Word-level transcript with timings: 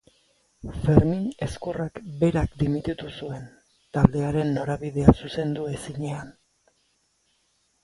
Fermin 0.85 1.27
Ezkurrak 1.47 2.01
berak 2.23 2.55
dimititu 2.63 3.11
zuen, 3.19 3.45
taldearen 3.99 4.51
norabidea 4.57 5.17
zuzendu 5.23 5.71
ezinean. 5.77 6.35